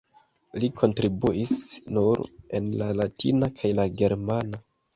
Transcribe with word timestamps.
Li 0.61 0.69
kontribuis 0.79 1.51
nur 1.99 2.25
en 2.61 2.73
la 2.81 2.89
latina 3.03 3.53
kaj 3.61 3.75
la 3.83 3.89
germana. 4.03 4.67